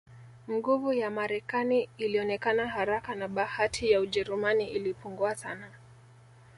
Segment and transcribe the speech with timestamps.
[0.49, 5.71] Nguvu ya Marekani ilionekana haraka na bahati ya Ujerumani ilipungua sana